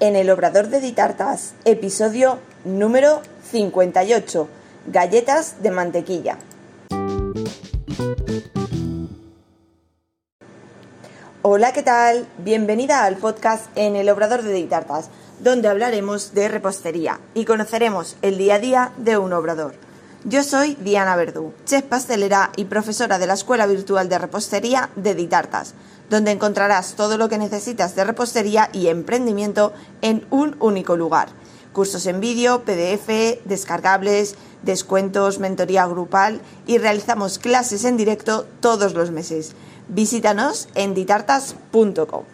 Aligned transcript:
en 0.00 0.16
el 0.16 0.30
Obrador 0.30 0.68
de 0.68 0.80
Ditartas, 0.80 1.54
episodio 1.64 2.38
número 2.64 3.22
58, 3.50 4.48
galletas 4.86 5.62
de 5.62 5.70
mantequilla. 5.70 6.38
Hola, 11.42 11.72
¿qué 11.72 11.82
tal? 11.82 12.26
Bienvenida 12.38 13.04
al 13.04 13.16
podcast 13.16 13.66
en 13.76 13.96
el 13.96 14.08
Obrador 14.08 14.42
de 14.42 14.52
Ditartas, 14.52 15.10
donde 15.40 15.68
hablaremos 15.68 16.34
de 16.34 16.48
repostería 16.48 17.20
y 17.34 17.44
conoceremos 17.44 18.16
el 18.22 18.38
día 18.38 18.54
a 18.54 18.58
día 18.58 18.92
de 18.96 19.18
un 19.18 19.32
obrador. 19.32 19.74
Yo 20.26 20.42
soy 20.42 20.74
Diana 20.76 21.16
Verdú, 21.16 21.52
chef 21.66 21.84
pastelera 21.84 22.50
y 22.56 22.64
profesora 22.64 23.18
de 23.18 23.26
la 23.26 23.34
Escuela 23.34 23.66
Virtual 23.66 24.08
de 24.08 24.16
Repostería 24.16 24.88
de 24.96 25.14
Ditartas, 25.14 25.74
donde 26.08 26.30
encontrarás 26.30 26.94
todo 26.94 27.18
lo 27.18 27.28
que 27.28 27.36
necesitas 27.36 27.94
de 27.94 28.04
repostería 28.04 28.70
y 28.72 28.86
emprendimiento 28.86 29.74
en 30.00 30.26
un 30.30 30.56
único 30.60 30.96
lugar. 30.96 31.28
Cursos 31.74 32.06
en 32.06 32.20
vídeo, 32.20 32.64
PDF, 32.64 33.44
descargables, 33.44 34.36
descuentos, 34.62 35.40
mentoría 35.40 35.84
grupal 35.84 36.40
y 36.66 36.78
realizamos 36.78 37.38
clases 37.38 37.84
en 37.84 37.98
directo 37.98 38.46
todos 38.60 38.94
los 38.94 39.10
meses. 39.10 39.52
Visítanos 39.88 40.68
en 40.74 40.94
ditartas.com. 40.94 42.33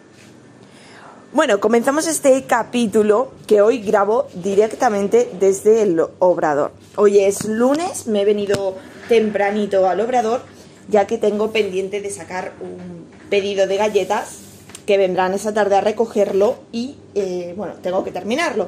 Bueno, 1.33 1.61
comenzamos 1.61 2.07
este 2.07 2.43
capítulo 2.43 3.31
que 3.47 3.61
hoy 3.61 3.79
grabo 3.79 4.27
directamente 4.33 5.29
desde 5.39 5.81
el 5.81 6.01
obrador. 6.19 6.73
Hoy 6.97 7.19
es 7.19 7.45
lunes, 7.45 8.05
me 8.05 8.23
he 8.23 8.25
venido 8.25 8.75
tempranito 9.07 9.87
al 9.87 10.01
obrador 10.01 10.41
ya 10.89 11.07
que 11.07 11.17
tengo 11.17 11.53
pendiente 11.53 12.01
de 12.01 12.09
sacar 12.09 12.51
un 12.59 13.05
pedido 13.29 13.65
de 13.65 13.77
galletas 13.77 14.39
que 14.85 14.97
vendrán 14.97 15.33
esa 15.33 15.53
tarde 15.53 15.77
a 15.77 15.81
recogerlo 15.81 16.57
y 16.73 16.97
eh, 17.15 17.53
bueno, 17.55 17.75
tengo 17.81 18.03
que 18.03 18.11
terminarlo. 18.11 18.67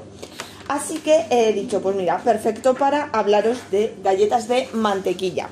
Así 0.70 1.00
que 1.00 1.26
he 1.32 1.52
dicho, 1.52 1.82
pues 1.82 1.98
mira, 1.98 2.20
perfecto 2.20 2.76
para 2.76 3.10
hablaros 3.12 3.58
de 3.72 3.94
galletas 4.02 4.48
de 4.48 4.70
mantequilla, 4.72 5.50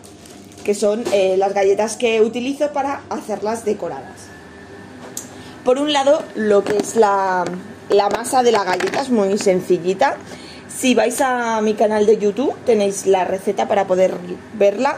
que 0.64 0.74
son 0.74 1.04
eh, 1.12 1.36
las 1.36 1.54
galletas 1.54 1.98
que 1.98 2.22
utilizo 2.22 2.72
para 2.72 3.02
hacerlas 3.10 3.66
decoradas. 3.66 4.31
Por 5.64 5.78
un 5.78 5.94
lado, 5.94 6.24
lo 6.34 6.64
que 6.64 6.78
es 6.78 6.96
la, 6.96 7.46
masa 8.12 8.42
de 8.42 8.52
la 8.52 8.64
galleta 8.64 9.02
es 9.02 9.10
muy 9.10 9.38
sencillita. 9.38 10.18
Si 10.68 10.96
vais 10.96 11.22
a 11.22 11.62
mi 11.62 11.76
canal 11.76 12.08
de 12.08 12.18
YouTube 12.18 12.56
tenéis 12.66 13.06
la 13.06 13.26
receta 13.26 13.68
para 13.68 13.86
poder 13.86 14.16
verla. 14.58 14.98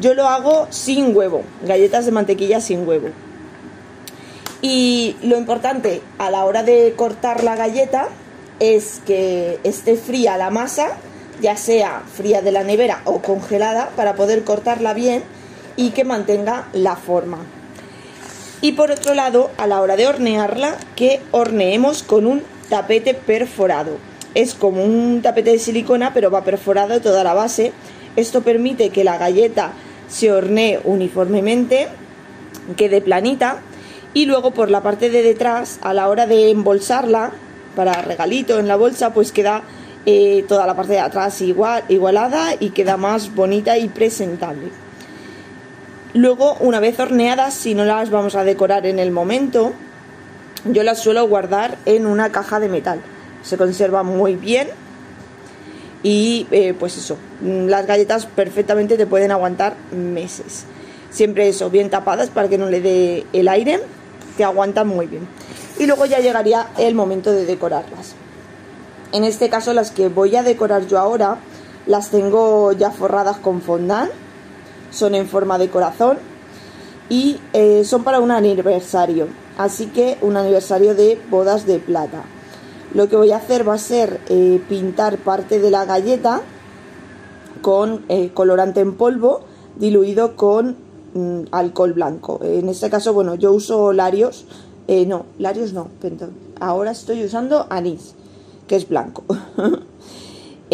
Yo 0.00 0.14
lo 0.14 0.28
hago 0.28 0.68
sin 0.70 1.16
huevo, 1.16 1.42
galletas 1.66 2.06
de 2.06 2.12
mantequilla 2.12 2.60
sin 2.60 2.86
huevo. 2.86 3.08
Y 4.62 5.16
lo 5.22 5.36
importante 5.36 6.00
a 6.18 6.30
la 6.30 6.44
hora 6.44 6.62
de 6.62 6.94
cortar 6.96 7.42
la 7.42 7.56
galleta 7.56 8.08
es 8.60 9.00
que 9.04 9.58
esté 9.64 9.96
fría 9.96 10.36
la 10.36 10.50
masa, 10.50 10.92
ya 11.40 11.56
sea 11.56 12.02
fría 12.06 12.40
de 12.40 12.52
la 12.52 12.62
nevera 12.62 13.02
o 13.04 13.20
congelada, 13.20 13.90
para 13.96 14.14
poder 14.14 14.44
cortarla 14.44 14.94
bien 14.94 15.24
y 15.76 15.90
que 15.90 16.04
mantenga 16.04 16.68
la 16.72 16.94
forma. 16.94 17.38
Y 18.60 18.72
por 18.72 18.90
otro 18.90 19.14
lado, 19.14 19.50
a 19.58 19.66
la 19.66 19.80
hora 19.80 19.96
de 19.96 20.06
hornearla, 20.06 20.76
que 20.96 21.20
horneemos 21.32 22.02
con 22.02 22.26
un 22.26 22.42
tapete 22.68 23.14
perforado. 23.14 23.98
Es 24.34 24.54
como 24.54 24.84
un 24.84 25.20
tapete 25.22 25.50
de 25.50 25.58
silicona, 25.58 26.12
pero 26.14 26.30
va 26.30 26.44
perforado 26.44 27.00
toda 27.00 27.24
la 27.24 27.34
base. 27.34 27.72
Esto 28.16 28.42
permite 28.42 28.90
que 28.90 29.04
la 29.04 29.18
galleta 29.18 29.72
se 30.08 30.32
hornee 30.32 30.80
uniformemente, 30.84 31.88
quede 32.76 33.00
planita. 33.00 33.58
Y 34.12 34.26
luego 34.26 34.52
por 34.52 34.70
la 34.70 34.82
parte 34.82 35.10
de 35.10 35.22
detrás, 35.22 35.78
a 35.82 35.92
la 35.92 36.08
hora 36.08 36.26
de 36.26 36.50
embolsarla, 36.50 37.32
para 37.74 38.02
regalito 38.02 38.58
en 38.58 38.68
la 38.68 38.76
bolsa, 38.76 39.12
pues 39.12 39.32
queda 39.32 39.62
eh, 40.06 40.44
toda 40.48 40.66
la 40.66 40.76
parte 40.76 40.92
de 40.92 41.00
atrás 41.00 41.40
igual, 41.40 41.84
igualada 41.88 42.54
y 42.58 42.70
queda 42.70 42.96
más 42.96 43.34
bonita 43.34 43.78
y 43.78 43.88
presentable. 43.88 44.83
Luego, 46.14 46.56
una 46.60 46.78
vez 46.78 47.00
horneadas, 47.00 47.54
si 47.54 47.74
no 47.74 47.84
las 47.84 48.08
vamos 48.10 48.36
a 48.36 48.44
decorar 48.44 48.86
en 48.86 49.00
el 49.00 49.10
momento, 49.10 49.72
yo 50.64 50.84
las 50.84 51.00
suelo 51.00 51.26
guardar 51.26 51.76
en 51.86 52.06
una 52.06 52.30
caja 52.30 52.60
de 52.60 52.68
metal. 52.68 53.00
Se 53.42 53.56
conserva 53.56 54.04
muy 54.04 54.36
bien 54.36 54.68
y 56.04 56.46
eh, 56.52 56.72
pues 56.78 56.96
eso, 56.96 57.16
las 57.42 57.86
galletas 57.88 58.26
perfectamente 58.26 58.96
te 58.96 59.06
pueden 59.06 59.32
aguantar 59.32 59.74
meses. 59.90 60.66
Siempre 61.10 61.48
eso, 61.48 61.68
bien 61.68 61.90
tapadas 61.90 62.30
para 62.30 62.48
que 62.48 62.58
no 62.58 62.70
le 62.70 62.80
dé 62.80 63.26
el 63.32 63.48
aire, 63.48 63.80
te 64.36 64.44
aguantan 64.44 64.86
muy 64.86 65.06
bien. 65.06 65.26
Y 65.80 65.86
luego 65.86 66.06
ya 66.06 66.20
llegaría 66.20 66.68
el 66.78 66.94
momento 66.94 67.32
de 67.32 67.44
decorarlas. 67.44 68.14
En 69.10 69.24
este 69.24 69.48
caso 69.48 69.74
las 69.74 69.90
que 69.90 70.08
voy 70.08 70.36
a 70.36 70.44
decorar 70.44 70.86
yo 70.86 71.00
ahora 71.00 71.38
las 71.86 72.10
tengo 72.10 72.70
ya 72.70 72.92
forradas 72.92 73.38
con 73.38 73.60
fondant 73.60 74.12
son 74.94 75.14
en 75.14 75.26
forma 75.26 75.58
de 75.58 75.68
corazón 75.68 76.18
y 77.08 77.38
eh, 77.52 77.84
son 77.84 78.04
para 78.04 78.20
un 78.20 78.30
aniversario, 78.30 79.26
así 79.58 79.86
que 79.86 80.16
un 80.22 80.36
aniversario 80.36 80.94
de 80.94 81.20
bodas 81.30 81.66
de 81.66 81.78
plata. 81.78 82.24
Lo 82.94 83.08
que 83.08 83.16
voy 83.16 83.32
a 83.32 83.38
hacer 83.38 83.68
va 83.68 83.74
a 83.74 83.78
ser 83.78 84.20
eh, 84.28 84.62
pintar 84.68 85.18
parte 85.18 85.58
de 85.58 85.70
la 85.70 85.84
galleta 85.84 86.40
con 87.60 88.04
eh, 88.08 88.30
colorante 88.32 88.80
en 88.80 88.94
polvo 88.94 89.40
diluido 89.76 90.36
con 90.36 90.76
mm, 91.14 91.48
alcohol 91.50 91.92
blanco. 91.92 92.40
En 92.42 92.68
este 92.68 92.88
caso, 92.88 93.12
bueno, 93.12 93.34
yo 93.34 93.52
uso 93.52 93.92
Larios, 93.92 94.46
no, 95.06 95.26
Larios 95.38 95.72
no, 95.72 95.88
ahora 96.60 96.92
estoy 96.92 97.24
usando 97.24 97.66
anís, 97.68 98.14
que 98.68 98.76
es 98.76 98.88
blanco. 98.88 99.24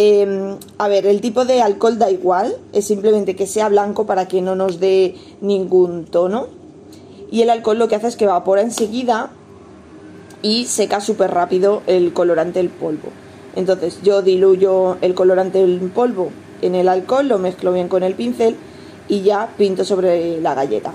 Em, 0.02 0.56
a 0.78 0.88
ver, 0.88 1.04
el 1.04 1.20
tipo 1.20 1.44
de 1.44 1.60
alcohol 1.60 1.98
da 1.98 2.10
igual, 2.10 2.56
es 2.72 2.86
simplemente 2.86 3.36
que 3.36 3.46
sea 3.46 3.68
blanco 3.68 4.06
para 4.06 4.28
que 4.28 4.40
no 4.40 4.56
nos 4.56 4.80
dé 4.80 5.14
ningún 5.42 6.06
tono. 6.06 6.46
Y 7.30 7.42
el 7.42 7.50
alcohol 7.50 7.78
lo 7.78 7.86
que 7.86 7.96
hace 7.96 8.06
es 8.06 8.16
que 8.16 8.24
evapora 8.24 8.62
enseguida 8.62 9.30
y 10.40 10.64
seca 10.64 11.02
súper 11.02 11.32
rápido 11.32 11.82
el 11.86 12.14
colorante 12.14 12.60
del 12.60 12.70
polvo. 12.70 13.10
Entonces 13.54 14.00
yo 14.02 14.22
diluyo 14.22 14.96
el 15.02 15.14
colorante 15.14 15.60
en 15.60 15.90
polvo 15.90 16.30
en 16.62 16.76
el 16.76 16.88
alcohol, 16.88 17.28
lo 17.28 17.36
mezclo 17.36 17.70
bien 17.70 17.88
con 17.88 18.02
el 18.02 18.14
pincel 18.14 18.56
y 19.06 19.20
ya 19.20 19.50
pinto 19.58 19.84
sobre 19.84 20.40
la 20.40 20.54
galleta. 20.54 20.94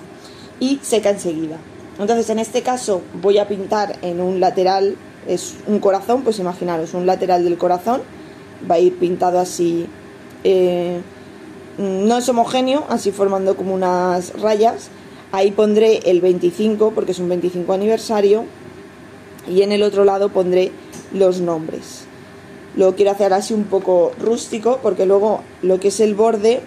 Y 0.60 0.80
seca 0.82 1.12
enseguida. 1.12 1.58
Entonces 2.00 2.28
en 2.32 2.40
este 2.40 2.64
caso 2.64 3.04
voy 3.22 3.38
a 3.38 3.48
pintar 3.48 4.00
en 4.02 4.20
un 4.20 4.40
lateral, 4.40 4.96
es 5.28 5.58
un 5.68 5.78
corazón, 5.78 6.24
pues 6.24 6.40
imaginaros, 6.40 6.96
un 6.96 7.06
lateral 7.06 7.44
del 7.44 7.60
corazón 7.60 8.02
va 8.70 8.76
a 8.76 8.80
ir 8.80 8.98
pintado 8.98 9.40
así. 9.40 9.88
Eh, 10.44 11.02
no 11.78 12.18
es 12.18 12.30
homogéneo, 12.30 12.86
así 12.90 13.12
formando 13.12 13.56
como 13.56 13.74
unas 13.74 14.40
rayas. 14.40 14.90
Ahí 15.32 15.52
pondré 15.52 16.00
el 16.06 16.22
25 16.22 16.92
porque 16.92 17.12
es 17.12 17.20
un 17.20 17.30
25 17.30 17.74
aniversario 17.74 18.46
y 19.48 19.62
en 19.62 19.72
el 19.72 19.84
otro 19.84 20.06
lado 20.06 20.30
pondré 20.30 20.72
los 21.14 21.42
nombres. 21.42 22.06
Lo 22.76 22.96
quiero 22.96 23.12
hacer 23.12 23.34
así 23.34 23.54
un 23.54 23.66
poco 23.66 24.12
rústico 24.20 24.80
porque 24.82 25.06
luego 25.06 25.42
lo 25.62 25.80
que 25.80 25.90
es 25.90 26.00
el 26.00 26.16
borde 26.16 26.62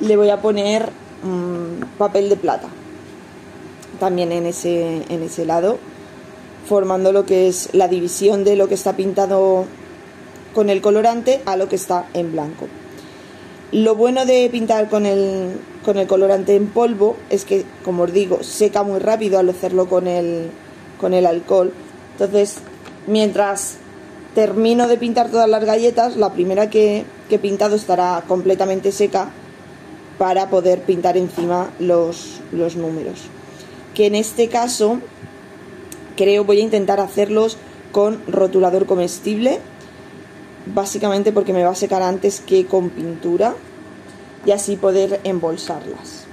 le 0.00 0.16
voy 0.16 0.30
a 0.30 0.40
poner 0.40 0.90
mm, 1.22 1.98
papel 1.98 2.28
de 2.28 2.36
plata. 2.36 2.68
También 3.98 4.30
en 4.32 4.46
ese, 4.46 5.02
en 5.08 5.22
ese 5.22 5.44
lado, 5.44 5.78
formando 6.68 7.12
lo 7.12 7.24
que 7.24 7.48
es 7.48 7.70
la 7.72 7.88
división 7.88 8.44
de 8.44 8.56
lo 8.56 8.68
que 8.68 8.74
está 8.74 8.94
pintado 8.94 9.66
con 10.54 10.70
el 10.70 10.80
colorante 10.80 11.40
a 11.46 11.56
lo 11.56 11.68
que 11.68 11.76
está 11.76 12.06
en 12.14 12.32
blanco. 12.32 12.66
Lo 13.70 13.94
bueno 13.94 14.24
de 14.24 14.48
pintar 14.50 14.88
con 14.88 15.04
el, 15.04 15.58
con 15.84 15.98
el 15.98 16.06
colorante 16.06 16.56
en 16.56 16.68
polvo 16.68 17.16
es 17.28 17.44
que, 17.44 17.64
como 17.84 18.04
os 18.04 18.12
digo, 18.12 18.42
seca 18.42 18.82
muy 18.82 18.98
rápido 18.98 19.38
al 19.38 19.50
hacerlo 19.50 19.88
con 19.88 20.06
el, 20.06 20.50
con 20.98 21.12
el 21.12 21.26
alcohol. 21.26 21.72
Entonces, 22.12 22.58
mientras 23.06 23.76
termino 24.34 24.88
de 24.88 24.96
pintar 24.96 25.30
todas 25.30 25.48
las 25.48 25.64
galletas, 25.64 26.16
la 26.16 26.32
primera 26.32 26.70
que, 26.70 27.04
que 27.28 27.34
he 27.34 27.38
pintado 27.38 27.76
estará 27.76 28.24
completamente 28.26 28.90
seca 28.90 29.30
para 30.16 30.48
poder 30.50 30.82
pintar 30.82 31.16
encima 31.16 31.70
los, 31.78 32.40
los 32.52 32.74
números. 32.74 33.24
Que 33.94 34.06
en 34.06 34.14
este 34.14 34.48
caso 34.48 34.98
creo 36.16 36.44
voy 36.44 36.60
a 36.60 36.64
intentar 36.64 37.00
hacerlos 37.00 37.56
con 37.92 38.20
rotulador 38.26 38.86
comestible 38.86 39.60
básicamente 40.74 41.32
porque 41.32 41.52
me 41.52 41.64
va 41.64 41.70
a 41.70 41.74
secar 41.74 42.02
antes 42.02 42.40
que 42.40 42.66
con 42.66 42.90
pintura 42.90 43.54
y 44.46 44.50
así 44.50 44.76
poder 44.76 45.20
embolsarlas. 45.24 46.26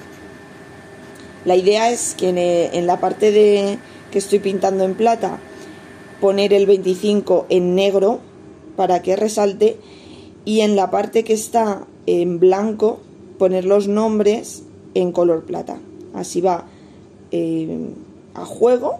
La 1.46 1.56
idea 1.56 1.92
es 1.92 2.16
que 2.16 2.70
en, 2.74 2.88
la 2.88 3.00
parte 3.00 3.32
de 3.32 3.78
que 4.12 4.18
estoy 4.18 4.40
pintando 4.40 4.84
en 4.84 4.96
plata 4.96 5.40
poner 6.20 6.54
el 6.54 6.66
25 6.66 7.46
en 7.50 7.76
negro 7.76 8.20
para 8.76 9.02
que 9.02 9.16
resalte 9.16 9.78
y 10.44 10.62
en 10.62 10.76
la 10.76 10.90
parte 10.90 11.24
que 11.24 11.34
está 11.34 11.86
en 12.08 12.40
blanco 12.40 13.00
poner 13.38 13.66
los 13.66 13.88
nombres 13.88 14.64
en 14.96 15.12
color 15.12 15.44
plata. 15.44 15.78
Así 16.14 16.42
va 16.42 16.66
eh, 17.31 17.90
a 18.34 18.46
juego 18.46 19.00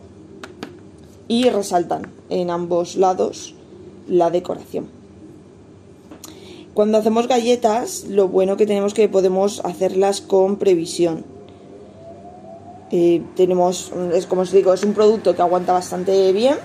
y 1.28 1.50
resaltan 1.50 2.12
en 2.30 2.50
ambos 2.50 2.96
lados 2.96 3.56
la 4.08 4.30
decoración. 4.30 4.95
Cuando 6.76 6.98
hacemos 6.98 7.30
galletas, 7.30 8.04
lo 8.10 8.28
bueno 8.28 8.58
que 8.58 8.66
tenemos 8.66 8.94
que 8.94 9.08
podemos 9.08 9.62
hacerlas 9.64 10.20
con 10.20 10.58
previsión. 10.58 11.24
Eh, 12.92 13.22
tenemos, 13.38 13.94
es 14.14 14.26
como 14.26 14.42
os 14.42 14.52
digo, 14.52 14.74
es 14.74 14.84
un 14.84 14.94
producto 14.94 15.34
que 15.34 15.42
aguanta 15.42 15.72
bastante 15.72 16.34
bien 16.34 16.58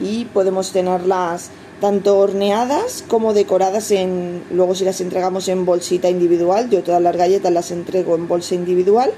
y 0.00 0.26
podemos 0.26 0.70
tenerlas 0.70 1.48
tanto 1.80 2.18
horneadas 2.18 3.04
como 3.08 3.32
decoradas 3.32 3.90
en 3.90 4.42
luego 4.50 4.74
si 4.74 4.84
las 4.84 5.00
entregamos 5.00 5.48
en 5.48 5.64
bolsita 5.64 6.10
individual 6.10 6.68
yo 6.70 6.82
todas 6.82 7.02
las 7.02 7.16
galletas 7.16 7.52
las 7.52 7.70
entrego 7.70 8.14
en 8.14 8.28
bolsa 8.28 8.54
individual 8.54 9.12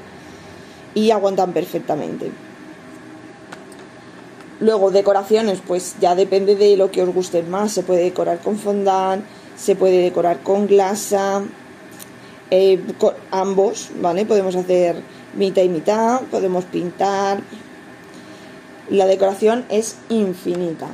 y 0.94 1.12
aguantan 1.12 1.52
perfectamente 1.52 2.30
luego 4.58 4.90
decoraciones 4.90 5.60
pues 5.64 5.96
ya 6.00 6.16
depende 6.16 6.56
de 6.56 6.76
lo 6.76 6.90
que 6.90 7.02
os 7.02 7.14
guste 7.14 7.44
más 7.44 7.72
se 7.72 7.84
puede 7.84 8.02
decorar 8.02 8.40
con 8.40 8.56
fondant 8.56 9.24
se 9.58 9.76
puede 9.76 10.02
decorar 10.02 10.43
con 10.43 10.66
glasa 10.66 11.43
eh, 12.50 12.81
con 12.99 13.14
ambos 13.31 13.90
vale 14.00 14.25
podemos 14.25 14.56
hacer 14.56 15.02
mitad 15.34 15.62
y 15.62 15.69
mitad 15.69 16.20
podemos 16.31 16.64
pintar 16.64 17.40
la 18.88 19.06
decoración 19.06 19.66
es 19.69 19.96
infinita 20.08 20.88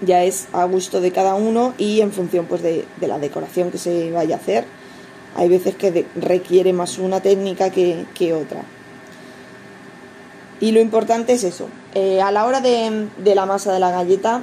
ya 0.00 0.24
es 0.24 0.48
a 0.52 0.64
gusto 0.64 1.00
de 1.00 1.10
cada 1.10 1.34
uno 1.34 1.74
y 1.78 2.00
en 2.00 2.12
función 2.12 2.46
pues 2.46 2.62
de, 2.62 2.84
la 3.00 3.18
decoración 3.18 3.70
que 3.70 3.78
se 3.78 4.10
vaya 4.12 4.36
a 4.36 4.38
hacer. 4.38 4.64
Hay 5.34 5.48
veces 5.48 5.74
que 5.74 6.06
requiere 6.16 6.72
más 6.72 6.98
una 6.98 7.20
técnica 7.20 7.70
que, 7.70 8.32
otra. 8.32 8.62
Y 10.60 10.72
lo 10.72 10.80
importante 10.80 11.34
es 11.34 11.44
eso, 11.44 11.68
eh, 11.94 12.22
a 12.22 12.30
la 12.30 12.46
hora 12.46 12.62
de, 12.62 13.08
de 13.18 13.34
la 13.34 13.44
masa 13.44 13.72
de 13.74 13.80
la 13.80 13.90
galleta, 13.90 14.42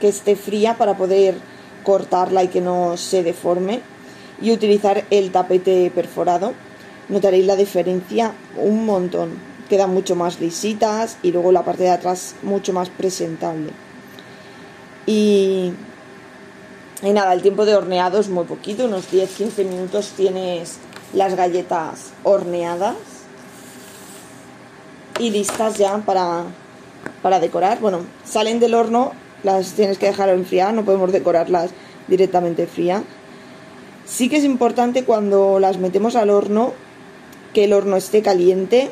que 0.00 0.08
esté 0.08 0.34
fría 0.34 0.78
para 0.78 0.96
poder 0.96 1.34
cortarla 1.82 2.44
y 2.44 2.48
que 2.48 2.60
no 2.60 2.96
se 2.96 3.22
deforme 3.22 3.80
y 4.40 4.52
utilizar 4.52 5.04
el 5.10 5.30
tapete 5.30 5.90
perforado. 5.94 6.52
Notaréis 7.08 7.46
la 7.46 7.56
diferencia 7.56 8.32
un 8.56 8.84
montón. 8.86 9.30
Quedan 9.68 9.92
mucho 9.94 10.16
más 10.16 10.40
lisitas 10.40 11.16
y 11.22 11.32
luego 11.32 11.52
la 11.52 11.64
parte 11.64 11.84
de 11.84 11.90
atrás 11.90 12.34
mucho 12.42 12.72
más 12.72 12.90
presentable. 12.90 13.72
Y, 15.06 15.72
nada, 17.02 17.32
el 17.32 17.42
tiempo 17.42 17.64
de 17.64 17.74
horneado 17.74 18.20
es 18.20 18.28
muy 18.28 18.44
poquito, 18.44 18.84
unos 18.84 19.10
10-15 19.10 19.64
minutos 19.64 20.12
tienes 20.16 20.78
las 21.12 21.34
galletas 21.34 22.12
horneadas 22.22 22.94
y 25.18 25.30
listas 25.30 25.76
ya 25.76 25.98
para, 25.98 26.44
para 27.22 27.40
decorar. 27.40 27.80
Bueno, 27.80 28.00
salen 28.24 28.60
del 28.60 28.74
horno, 28.74 29.12
las 29.42 29.72
tienes 29.72 29.98
que 29.98 30.06
dejar 30.06 30.28
enfriar, 30.28 30.74
no 30.74 30.84
podemos 30.84 31.12
decorarlas 31.12 31.70
directamente 32.08 32.66
fría. 32.66 33.02
Sí 34.04 34.28
que 34.28 34.36
es 34.36 34.44
importante 34.44 35.04
cuando 35.04 35.58
las 35.58 35.78
metemos 35.78 36.16
al 36.16 36.30
horno 36.30 36.72
que 37.52 37.64
el 37.64 37.72
horno 37.72 37.96
esté 37.96 38.22
caliente 38.22 38.90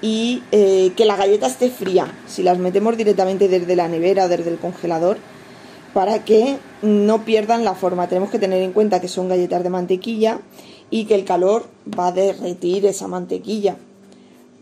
y 0.00 0.42
eh, 0.50 0.92
que 0.96 1.04
la 1.04 1.16
galleta 1.16 1.46
esté 1.46 1.70
fría, 1.70 2.12
si 2.26 2.42
las 2.42 2.58
metemos 2.58 2.96
directamente 2.96 3.48
desde 3.48 3.76
la 3.76 3.88
nevera 3.88 4.28
desde 4.28 4.50
el 4.50 4.58
congelador, 4.58 5.18
para 5.94 6.24
que 6.24 6.56
no 6.82 7.24
pierdan 7.24 7.64
la 7.64 7.74
forma. 7.74 8.08
Tenemos 8.08 8.30
que 8.30 8.38
tener 8.38 8.62
en 8.62 8.72
cuenta 8.72 9.00
que 9.00 9.08
son 9.08 9.28
galletas 9.28 9.62
de 9.62 9.70
mantequilla 9.70 10.40
y 10.90 11.04
que 11.04 11.14
el 11.14 11.24
calor 11.24 11.66
va 11.98 12.08
a 12.08 12.12
derretir 12.12 12.84
esa 12.86 13.06
mantequilla. 13.06 13.76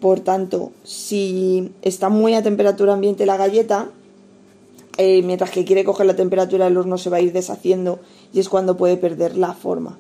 Por 0.01 0.21
tanto, 0.21 0.73
si 0.83 1.73
está 1.83 2.09
muy 2.09 2.35
a 2.35 2.43
temperatura 2.43 2.93
ambiente 2.93 3.27
la 3.27 3.37
galleta, 3.37 3.91
eh, 5.03 5.23
mientras 5.23 5.51
que 5.51 5.65
quiere 5.65 5.83
coger 5.83 6.05
la 6.05 6.15
temperatura 6.15 6.67
el 6.67 6.77
horno 6.77 6.99
se 6.99 7.09
va 7.09 7.17
a 7.17 7.21
ir 7.23 7.33
deshaciendo 7.33 8.01
y 8.35 8.41
es 8.41 8.51
cuando 8.51 8.77
puede 8.77 8.99
perder 8.99 9.35
la 9.35 9.55
forma. 9.55 9.99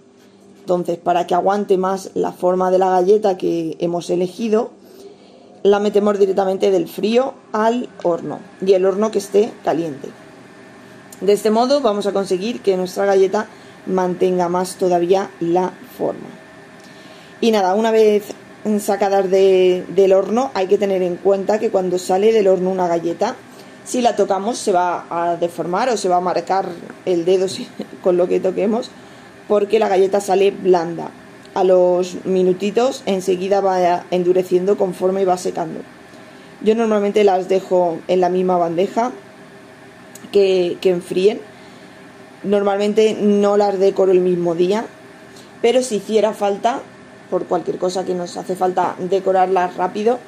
Entonces, 0.58 0.99
para 0.99 1.26
que 1.26 1.35
aguante 1.35 1.79
más 1.79 2.11
la 2.12 2.32
forma 2.32 2.70
de 2.70 2.76
la 2.76 2.91
galleta 2.91 3.38
que 3.38 3.79
hemos 3.81 4.11
elegido, 4.11 4.73
la 5.62 5.81
metemos 5.81 6.19
directamente 6.19 6.70
del 6.70 6.87
frío 6.87 7.32
al 7.52 7.88
horno 8.02 8.41
y 8.61 8.75
el 8.75 8.85
horno 8.85 9.11
que 9.11 9.20
esté 9.20 9.50
caliente. 9.64 10.11
De 11.23 11.32
este 11.32 11.50
modo 11.50 11.81
vamos 11.81 12.06
a 12.06 12.12
conseguir 12.12 12.61
que 12.61 12.76
nuestra 12.76 13.06
galleta 13.06 13.46
mantenga 13.87 14.50
más 14.50 14.76
todavía 14.76 15.31
la 15.41 15.73
forma. 15.96 16.29
Y 17.41 17.53
nada, 17.53 17.75
una 17.75 17.91
vez 17.91 18.35
sacadas 18.81 19.31
del 19.31 20.12
horno 20.12 20.50
hay 20.53 20.67
que 20.67 20.76
tener 20.76 21.00
en 21.00 21.17
cuenta 21.17 21.58
que 21.58 21.70
cuando 21.70 21.99
sale 21.99 22.35
del 22.35 22.49
horno 22.49 22.69
una 22.69 22.87
galleta, 22.87 23.37
si 23.90 24.02
la 24.02 24.14
tocamos 24.14 24.56
se 24.56 24.70
va 24.70 25.04
a 25.10 25.34
deformar 25.34 25.88
o 25.88 25.96
se 25.96 26.08
va 26.08 26.19
a 26.19 26.20
marcar 26.20 26.69
el 27.06 27.25
dedo 27.25 27.48
con 28.04 28.16
lo 28.16 28.28
que 28.28 28.38
toquemos 28.38 28.88
porque 29.48 29.81
la 29.81 29.88
galleta 29.88 30.20
sale 30.20 30.52
blanda 30.52 31.10
a 31.54 31.64
los 31.64 32.25
minutitos 32.25 33.02
enseguida 33.06 33.60
va 33.60 34.04
endureciendo 34.12 34.78
conforme 34.78 35.25
va 35.25 35.37
secando. 35.37 35.81
Yo 36.62 36.76
normalmente 36.76 37.25
las 37.25 37.48
dejo 37.48 37.98
en 38.06 38.20
la 38.20 38.28
misma 38.28 38.58
bandeja 38.58 39.10
que, 40.31 40.78
que 40.81 40.90
enfríen. 40.90 41.40
Normalmente 42.44 43.19
no 43.20 43.56
las 43.56 43.76
decoro 43.81 44.12
el 44.12 44.20
mismo 44.20 44.54
día, 44.54 44.84
pero 45.62 45.82
si 45.82 45.96
hiciera 45.96 46.32
falta, 46.32 46.81
por 47.28 47.46
cualquier 47.46 47.78
cosa 47.78 48.04
que 48.04 48.14
nos 48.14 48.36
hace 48.36 48.54
falta 48.54 48.94
decorarlas 49.00 49.76
rápido, 49.76 50.20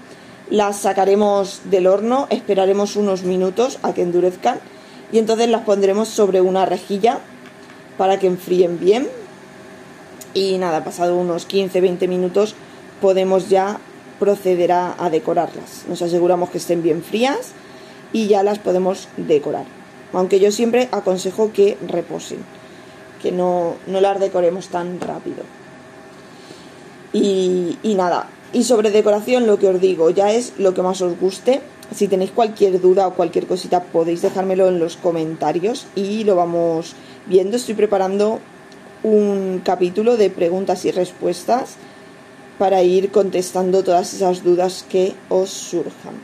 las 0.53 0.77
sacaremos 0.77 1.63
del 1.65 1.87
horno, 1.87 2.27
esperaremos 2.29 2.97
unos 2.97 3.23
minutos 3.23 3.79
a 3.83 3.95
que 3.95 4.03
endurezcan 4.03 4.61
y 5.11 5.19
entonces 5.19 5.49
las 5.49 5.63
pondremos 5.63 6.09
sobre 6.09 6.43
una 6.43 6.67
rejilla 6.67 7.21
para 7.97 8.19
que 8.19 8.27
enfríen 8.27 8.79
bien 8.79 9.09
y 10.35 10.59
nada, 10.59 10.85
pasado 10.85 11.17
unos 11.17 11.49
15-20 11.49 12.07
minutos 12.07 12.55
podemos 13.01 13.49
ya 13.49 13.79
proceder 14.21 14.73
a, 14.73 15.09
decorarlas. 15.11 15.85
Nos 15.89 16.03
aseguramos 16.03 16.51
que 16.51 16.59
estén 16.59 16.83
bien 16.83 17.03
frías 17.03 17.53
y 18.13 18.27
ya 18.27 18.43
las 18.43 18.59
podemos 18.59 19.09
decorar. 19.17 19.65
Aunque 20.13 20.39
yo 20.39 20.53
siempre 20.53 20.91
aconsejo 20.93 21.51
que 21.55 21.79
reposen, 21.89 22.41
que 23.23 23.33
no, 23.33 23.77
las 23.87 24.21
decoremos 24.21 24.69
tan 24.69 25.01
rápido. 25.01 25.45
Y, 27.15 27.79
y 27.83 27.95
nada, 27.95 28.29
y 28.53 28.65
sobre 28.65 28.91
decoración 28.91 29.47
lo 29.47 29.59
que 29.59 29.69
os 29.69 29.81
digo 29.81 30.11
ya 30.11 30.33
es 30.33 30.53
lo 30.59 30.75
que 30.75 30.83
más 30.83 31.01
os 31.01 31.19
guste. 31.19 31.61
Si 31.95 32.09
tenéis 32.09 32.31
cualquier 32.31 32.81
duda 32.81 33.07
o 33.07 33.15
cualquier 33.15 33.47
cosita 33.47 33.85
podéis 33.85 34.23
dejármelo 34.23 34.69
en 34.69 34.79
los 34.79 34.97
comentarios 34.97 35.87
y 35.95 36.25
lo 36.25 36.37
vamos 36.37 36.95
viendo. 37.27 37.57
Estoy 37.57 37.75
preparando 37.75 38.41
un 39.03 39.61
capítulo 39.65 40.17
de 40.17 40.31
preguntas 40.31 40.85
y 40.85 40.91
respuestas 40.91 41.77
para 42.59 42.83
ir 42.83 43.11
contestando 43.11 43.83
todas 43.83 44.15
esas 44.15 44.45
dudas 44.45 44.85
que 44.89 45.15
os 45.29 45.51
surjan. 45.51 46.15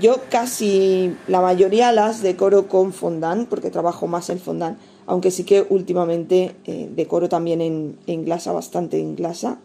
Yo 0.00 0.16
casi 0.30 1.16
la 1.26 1.40
mayoría 1.40 1.90
las 1.92 2.22
decoro 2.22 2.68
con 2.68 2.92
fondant 2.92 3.48
porque 3.48 3.70
trabajo 3.70 4.06
más 4.06 4.28
en 4.30 4.38
fondant, 4.38 4.78
aunque 5.06 5.30
sí 5.30 5.44
que 5.44 5.66
últimamente 5.68 6.54
eh, 6.66 6.90
decoro 6.94 7.28
también 7.28 7.60
en, 7.60 7.96
en, 8.06 8.24
glasa, 8.24 8.52
bastante 8.52 9.00
en 9.00 9.16
glasa. 9.16 9.58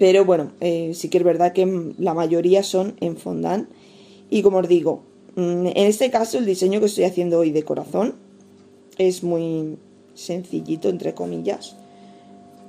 Pero 0.00 0.24
bueno, 0.24 0.50
eh, 0.60 0.90
sí 0.94 1.10
que 1.10 1.18
es 1.18 1.24
verdad 1.24 1.52
que 1.52 1.92
la 1.98 2.14
mayoría 2.14 2.64
son 2.64 2.96
en 3.00 3.16
fondant. 3.16 3.68
Y 4.30 4.42
como 4.42 4.58
os 4.58 4.66
digo, 4.66 5.02
mm, 5.36 5.66
en 5.66 5.86
este 5.86 6.10
caso 6.10 6.38
el 6.38 6.46
diseño 6.46 6.80
que 6.80 6.86
estoy 6.86 7.04
haciendo 7.04 7.38
hoy 7.38 7.52
de 7.52 7.62
corazón 7.62 8.14
es 8.96 9.22
muy, 9.22 9.76
sencillito, 10.14 10.88
entre 10.88 11.14
comillas. 11.14 11.76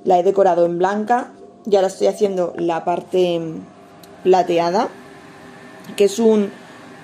La 0.03 0.19
he 0.19 0.23
decorado 0.23 0.65
en 0.65 0.77
blanca 0.77 1.31
y 1.69 1.75
ahora 1.75 1.87
estoy 1.87 2.07
haciendo 2.07 2.53
la 2.57 2.83
parte 2.83 3.39
plateada, 4.23 4.89
que 5.95 6.05
es 6.05 6.19
un 6.19 6.49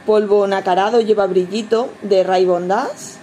polvo 0.05 0.48
nacarado, 0.48 1.01
lleva 1.01 1.27
brillito 1.27 1.89
de 2.01 2.24
Ray 2.24 2.46
Bondas 2.46 3.17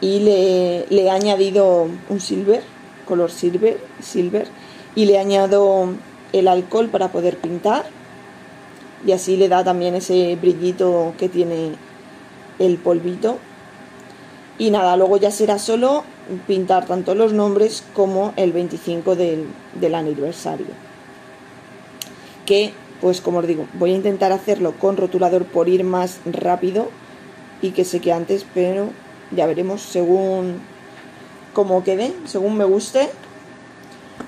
y 0.00 0.20
le, 0.20 0.86
he 0.90 1.10
añadido 1.10 1.88
un 2.08 2.20
silver, 2.20 2.62
color 3.06 3.30
silver, 3.30 3.78
silver 4.00 4.46
y 4.94 5.06
le 5.06 5.18
añado 5.18 5.94
el 6.32 6.48
alcohol 6.48 6.88
para 6.88 7.08
poder 7.08 7.38
pintar 7.38 7.86
y 9.06 9.12
así 9.12 9.36
le 9.36 9.48
da 9.48 9.64
también 9.64 9.94
ese 9.94 10.36
brillito 10.36 11.14
que 11.18 11.28
tiene 11.28 11.72
el 12.58 12.76
polvito 12.78 13.38
y 14.58 14.70
nada, 14.70 14.96
luego 14.96 15.16
ya 15.18 15.30
será 15.30 15.58
solo 15.58 16.02
pintar 16.48 16.86
tanto 16.86 17.14
los 17.14 17.32
nombres 17.32 17.84
como 17.94 18.32
el 18.36 18.52
25 18.52 19.14
del, 19.14 19.46
del 19.74 19.94
aniversario. 19.94 20.66
Que, 22.44 22.72
pues 23.00 23.20
como 23.20 23.38
os 23.38 23.46
digo, 23.46 23.66
voy 23.74 23.92
a 23.92 23.96
intentar 23.96 24.32
hacerlo 24.32 24.72
con 24.72 24.96
rotulador 24.96 25.44
por 25.44 25.68
ir 25.68 25.84
más 25.84 26.18
rápido 26.26 26.88
y 27.62 27.70
que 27.70 27.84
sé 27.84 28.00
que 28.00 28.12
antes, 28.12 28.44
pero 28.52 28.88
ya 29.30 29.46
veremos 29.46 29.80
según 29.82 30.60
cómo 31.52 31.84
quede, 31.84 32.12
según 32.24 32.56
me 32.56 32.64
guste, 32.64 33.08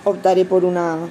optaré 0.05 0.45
por 0.45 0.65
una, 0.65 1.09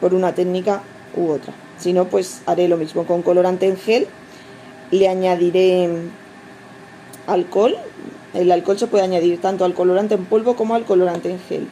por 0.00 0.14
una 0.14 0.34
técnica 0.34 0.82
u 1.16 1.30
otra. 1.30 1.52
Si 1.78 1.92
no, 1.92 2.06
pues 2.06 2.42
haré 2.46 2.68
lo 2.68 2.76
mismo 2.76 3.04
con 3.04 3.22
colorante 3.22 3.66
en 3.66 3.76
gel. 3.76 4.06
Le 4.90 5.08
añadiré 5.08 5.88
alcohol. 7.26 7.76
El 8.34 8.50
alcohol 8.52 8.78
se 8.78 8.86
puede 8.86 9.04
añadir 9.04 9.40
tanto 9.40 9.64
al 9.64 9.74
colorante 9.74 10.14
en 10.14 10.24
polvo 10.24 10.56
como 10.56 10.74
al 10.74 10.84
colorante 10.84 11.30
en 11.30 11.40
gel. 11.40 11.68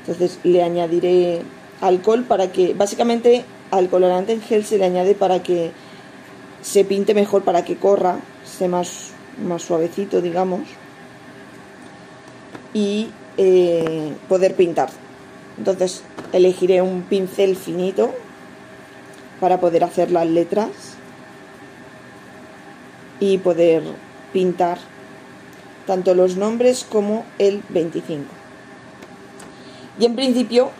Entonces 0.00 0.38
le 0.42 0.62
añadiré 0.62 1.42
alcohol 1.80 2.24
para 2.24 2.50
que, 2.50 2.74
básicamente 2.74 3.44
al 3.70 3.88
colorante 3.88 4.32
en 4.32 4.42
gel 4.42 4.64
se 4.64 4.78
le 4.78 4.86
añade 4.86 5.14
para 5.14 5.42
que 5.42 5.70
se 6.62 6.84
pinte 6.84 7.14
mejor, 7.14 7.42
para 7.42 7.64
que 7.64 7.76
corra, 7.76 8.18
esté 8.44 8.68
más, 8.68 9.12
suavecito, 9.58 10.20
digamos. 10.20 10.60
Y 12.72 13.10
eh, 13.36 14.12
poder 14.28 14.54
pintar. 14.54 14.90
Entonces 15.58 16.02
elegiré 16.32 16.82
un 16.82 17.02
pincel 17.02 17.56
finito 17.56 18.12
para 19.40 19.60
poder 19.60 19.84
hacer 19.84 20.10
las 20.10 20.26
letras 20.26 20.68
y 23.18 23.38
poder 23.38 23.82
pintar 24.32 24.78
tanto 25.86 26.14
los 26.14 26.36
nombres 26.36 26.86
como 26.88 27.24
el 27.38 27.62
25. 27.70 28.24
Y 29.98 30.06
en 30.06 30.14
principio 30.14 30.70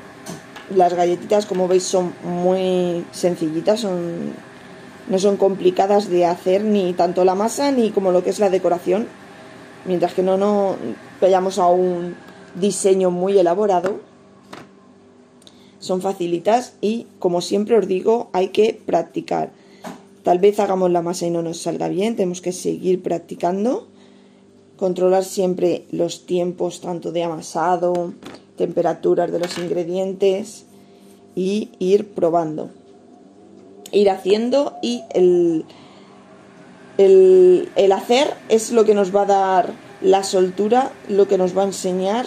las 0.75 0.95
galletitas 0.95 1.47
como 1.47 1.69
veis 1.69 1.83
son 1.83 2.14
muy 2.23 3.04
sencillitas, 3.12 3.80
son, 3.80 4.33
no 5.09 5.19
son 5.19 5.37
complicadas 5.37 6.09
de 6.09 6.26
hacer 6.26 6.62
ni 6.62 6.92
tanto 6.92 7.25
la 7.25 7.35
masa 7.35 7.73
ni 7.73 7.90
como 7.90 8.12
lo 8.12 8.23
que 8.23 8.30
es 8.30 8.38
la 8.38 8.50
decoración, 8.50 9.09
mientras 9.85 10.14
que 10.14 10.23
no, 10.23 10.37
no 10.37 10.76
vayamos 11.21 11.59
a 11.59 11.66
un 11.66 12.14
diseño 12.54 13.11
muy 13.11 13.38
elaborado. 13.38 14.00
Son 15.81 16.03
facilitas 16.03 16.75
y 16.83 17.07
como 17.19 17.41
siempre 17.41 17.77
os 17.77 17.89
digo 17.89 18.29
hay 18.33 18.49
que 18.49 18.79
practicar. 18.85 19.51
Tal 20.23 20.39
vez 20.39 20.61
hagamos 20.61 20.91
la 20.91 21.01
masa 21.01 21.27
y 21.27 21.31
no 21.31 21.43
nos 21.43 21.63
salga 21.63 21.89
bien, 21.89 22.15
tenemos 22.15 22.43
que 22.43 22.53
seguir 22.53 23.03
practicando. 23.03 23.89
Controlar 24.77 25.25
siempre 25.25 25.85
los 25.91 26.27
tiempos 26.27 26.81
tanto 26.81 27.13
de 27.13 27.25
amasado, 27.25 28.13
temperaturas 28.57 29.33
de 29.33 29.39
los 29.39 29.57
ingredientes 29.59 30.67
y 31.35 31.71
ir 31.79 32.09
probando. 32.09 32.71
Ir 33.93 34.11
haciendo 34.11 34.75
y 34.83 35.03
el, 35.15 35.65
el, 36.99 37.71
el 37.77 37.93
hacer 37.93 38.35
es 38.51 38.71
lo 38.71 38.85
que 38.85 38.95
nos 38.95 39.15
va 39.15 39.23
a 39.23 39.27
dar 39.27 39.73
la 40.03 40.23
soltura, 40.25 40.93
lo 41.09 41.27
que 41.27 41.39
nos 41.39 41.57
va 41.57 41.63
a 41.63 41.67
enseñar 41.67 42.27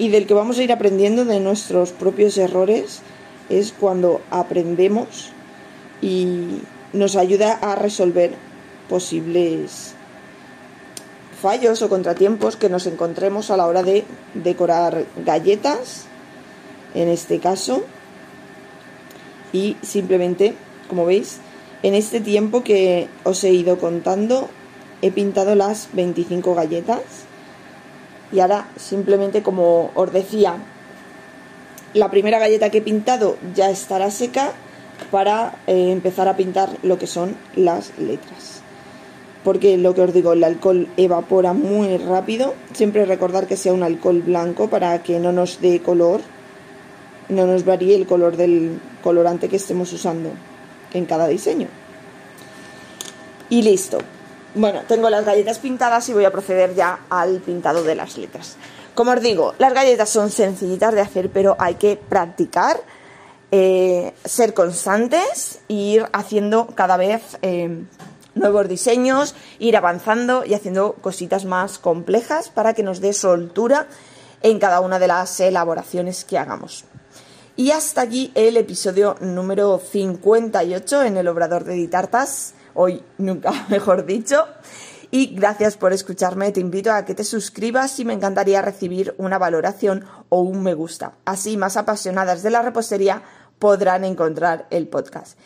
y 0.00 0.08
del 0.08 0.26
que 0.26 0.32
vamos 0.32 0.58
a 0.58 0.62
ir 0.62 0.72
aprendiendo 0.72 1.26
de 1.26 1.40
nuestros 1.40 1.92
propios 1.92 2.38
errores 2.38 3.02
es 3.50 3.70
cuando 3.78 4.22
aprendemos 4.30 5.30
y 6.00 6.62
nos 6.94 7.16
ayuda 7.16 7.52
a 7.52 7.74
resolver 7.74 8.32
posibles 8.88 9.92
fallos 11.42 11.82
o 11.82 11.90
contratiempos 11.90 12.56
que 12.56 12.70
nos 12.70 12.86
encontremos 12.86 13.50
a 13.50 13.58
la 13.58 13.66
hora 13.66 13.82
de 13.82 14.04
decorar 14.32 15.04
galletas, 15.22 16.06
en 16.94 17.08
este 17.08 17.38
caso, 17.38 17.84
y 19.52 19.76
simplemente, 19.82 20.54
como 20.88 21.04
veis, 21.04 21.40
en 21.82 21.94
este 21.94 22.20
tiempo 22.20 22.64
que 22.64 23.08
os 23.24 23.44
he 23.44 23.52
ido 23.52 23.78
contando, 23.78 24.48
he 25.02 25.10
pintado 25.10 25.54
las 25.54 25.90
25 25.92 26.54
galletas 26.54 27.02
y 28.32 28.40
ahora 28.40 28.68
simplemente 28.76 29.42
como 29.42 29.90
os 29.94 30.12
decía, 30.12 30.56
la 31.94 32.10
primera 32.10 32.38
galleta 32.38 32.70
que 32.70 32.78
he 32.78 32.82
pintado 32.82 33.36
ya 33.54 33.70
estará 33.70 34.10
seca 34.10 34.52
para 35.10 35.54
eh, 35.66 35.90
empezar 35.90 36.28
a 36.28 36.36
pintar 36.36 36.70
lo 36.82 36.98
que 36.98 37.06
son 37.06 37.36
las 37.56 37.98
letras 37.98 38.60
porque 39.44 39.78
lo 39.78 39.94
que 39.94 40.02
os 40.02 40.12
digo, 40.12 40.32
el 40.32 40.44
alcohol 40.44 40.88
evapora 40.96 41.52
muy 41.52 41.96
rápido. 41.96 42.54
Siempre 42.72 43.06
recordar 43.06 43.46
que 43.46 43.56
sea 43.56 43.72
un 43.72 43.82
alcohol 43.82 44.22
blanco 44.22 44.68
para 44.68 45.02
que 45.02 45.18
no 45.18 45.32
nos 45.32 45.60
dé 45.60 45.80
color, 45.80 46.20
no 47.28 47.46
nos 47.46 47.64
varíe 47.64 47.94
el 47.94 48.06
color 48.06 48.36
del 48.36 48.78
colorante 49.02 49.48
que 49.48 49.56
estemos 49.56 49.92
usando 49.92 50.30
en 50.92 51.06
cada 51.06 51.28
diseño. 51.28 51.68
Y 53.48 53.62
listo. 53.62 53.98
Bueno, 54.54 54.80
tengo 54.88 55.08
las 55.10 55.24
galletas 55.24 55.58
pintadas 55.58 56.08
y 56.08 56.12
voy 56.12 56.24
a 56.24 56.32
proceder 56.32 56.74
ya 56.74 57.00
al 57.08 57.40
pintado 57.40 57.84
de 57.84 57.94
las 57.94 58.18
letras. 58.18 58.56
Como 58.94 59.12
os 59.12 59.20
digo, 59.20 59.54
las 59.58 59.72
galletas 59.72 60.08
son 60.08 60.30
sencillitas 60.30 60.92
de 60.92 61.00
hacer, 61.00 61.30
pero 61.30 61.56
hay 61.58 61.76
que 61.76 61.96
practicar, 61.96 62.80
eh, 63.52 64.12
ser 64.24 64.52
constantes 64.52 65.60
e 65.68 65.74
ir 65.74 66.06
haciendo 66.12 66.66
cada 66.74 66.96
vez 66.96 67.38
eh, 67.42 67.84
nuevos 68.34 68.68
diseños, 68.68 69.36
ir 69.60 69.76
avanzando 69.76 70.44
y 70.44 70.54
haciendo 70.54 70.94
cositas 70.94 71.44
más 71.44 71.78
complejas 71.78 72.48
para 72.48 72.74
que 72.74 72.82
nos 72.82 73.00
dé 73.00 73.12
soltura 73.12 73.86
en 74.42 74.58
cada 74.58 74.80
una 74.80 74.98
de 74.98 75.06
las 75.06 75.38
elaboraciones 75.38 76.24
que 76.24 76.38
hagamos. 76.38 76.84
Y 77.56 77.70
hasta 77.70 78.00
aquí 78.00 78.32
el 78.34 78.56
episodio 78.56 79.16
número 79.20 79.78
58 79.78 81.02
en 81.02 81.16
el 81.16 81.28
Obrador 81.28 81.64
de 81.64 81.74
Ditartas, 81.74 82.54
hoy 82.80 83.02
nunca 83.18 83.52
mejor 83.68 84.06
dicho. 84.06 84.46
Y 85.12 85.34
gracias 85.34 85.76
por 85.76 85.92
escucharme, 85.92 86.52
te 86.52 86.60
invito 86.60 86.92
a 86.92 87.04
que 87.04 87.14
te 87.14 87.24
suscribas 87.24 87.98
y 87.98 88.04
me 88.04 88.12
encantaría 88.12 88.62
recibir 88.62 89.14
una 89.18 89.38
valoración 89.38 90.04
o 90.28 90.40
un 90.40 90.62
me 90.62 90.74
gusta. 90.74 91.14
Así 91.24 91.56
más 91.56 91.76
apasionadas 91.76 92.42
de 92.44 92.50
la 92.50 92.62
repostería 92.62 93.22
podrán 93.58 94.04
encontrar 94.04 94.66
el 94.70 94.86
podcast 94.86 95.36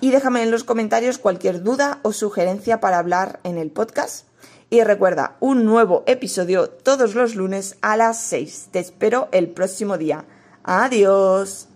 y 0.00 0.10
déjame 0.10 0.42
en 0.42 0.50
los 0.50 0.64
comentarios 0.64 1.18
cualquier 1.18 1.62
duda 1.62 2.00
o 2.02 2.12
sugerencia 2.12 2.80
para 2.80 2.98
hablar 2.98 3.40
en 3.42 3.56
el 3.56 3.70
podcast. 3.70 4.26
Y 4.70 4.82
recuerda, 4.82 5.36
un 5.40 5.64
nuevo 5.64 6.04
episodio 6.06 6.68
todos 6.68 7.14
los 7.14 7.34
lunes 7.34 7.76
a 7.80 7.96
las 7.96 8.20
6. 8.20 8.68
Te 8.70 8.80
espero 8.80 9.28
el 9.32 9.48
próximo 9.48 9.96
día. 9.96 10.26
Adiós. 10.62 11.73